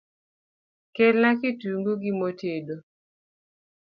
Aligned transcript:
Kelna 0.95 1.29
kitungu 1.39 1.91
gi 2.01 2.11
mo 2.19 2.29
tedo 2.39 2.75